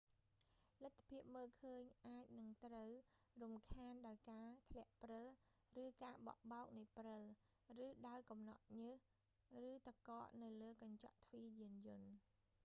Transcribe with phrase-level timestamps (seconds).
[0.81, 2.91] លទ្ធភាពមើលឃើញ អាចនឹងត្រូវ
[3.41, 5.27] រំខានដោយការធ្លាក់ព្រិល
[5.83, 7.23] ឬការបក់បោកនៃព្រិល
[7.85, 8.89] ឬដោយកំណកញើ
[9.51, 12.09] ស ឬទឹកកកនៅលើកញ្ចក់ទ្វារយានយន្ត